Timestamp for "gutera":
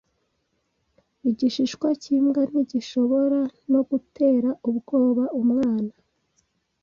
3.89-4.49